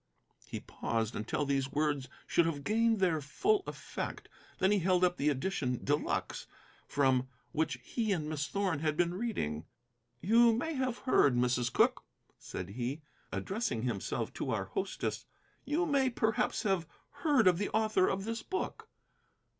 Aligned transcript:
He 0.47 0.59
paused 0.59 1.15
until 1.15 1.45
these 1.45 1.71
words 1.71 2.09
should 2.25 2.47
have 2.47 2.63
gained 2.63 2.99
their 2.99 3.21
full 3.21 3.61
effect. 3.67 4.29
Then 4.57 4.71
he 4.71 4.79
held 4.79 5.03
up 5.03 5.17
the 5.17 5.29
edition 5.29 5.79
de 5.85 5.95
luxe 5.95 6.47
from 6.87 7.27
which 7.51 7.75
he 7.83 8.11
and 8.11 8.27
Miss 8.27 8.47
Thorn 8.47 8.79
had 8.79 8.97
been 8.97 9.13
reading. 9.13 9.67
"You 10.19 10.53
may 10.53 10.73
have 10.73 10.97
heard, 11.05 11.35
Mrs. 11.35 11.71
Cooke," 11.71 12.03
said 12.39 12.69
he, 12.69 13.03
addressing 13.31 13.83
himself 13.83 14.33
to 14.33 14.49
our 14.49 14.65
hostess, 14.65 15.27
"you 15.65 15.85
may 15.85 16.09
perhaps 16.09 16.63
have 16.63 16.87
heard 17.21 17.45
of 17.45 17.59
the 17.59 17.69
author 17.69 18.07
of 18.07 18.25
this 18.25 18.41
book." 18.41 18.89